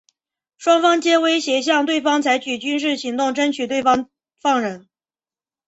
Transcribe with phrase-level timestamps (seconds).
[0.57, 4.89] 双方皆威胁向对方采取军事行动争取对方放人。